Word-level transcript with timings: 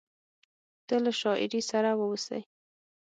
ته 0.87 0.95
له 1.03 1.11
شاعري 1.21 1.61
سره 1.71 1.89
واوسې… 1.99 2.39